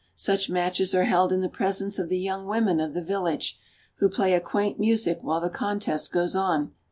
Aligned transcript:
Such 0.15 0.49
matches 0.49 0.95
are 0.95 1.03
held 1.03 1.31
in 1.31 1.41
the 1.41 1.47
presence 1.47 1.99
of 1.99 2.09
the 2.09 2.17
young 2.17 2.47
women 2.47 2.79
of 2.79 2.95
the 2.95 3.03
village, 3.03 3.59
who 3.97 4.09
play 4.09 4.33
a 4.33 4.41
quaint 4.41 4.79
music 4.79 5.19
while 5.21 5.41
the 5.41 5.51
contest 5.51 6.11
goes 6.11 6.35
on. 6.35 6.71